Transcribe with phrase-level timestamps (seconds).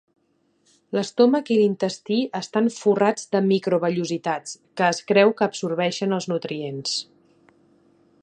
[0.97, 6.97] L'estómac i l'intestí estan forrats de microvellositats, que es creu que absorbeixen els nutrients.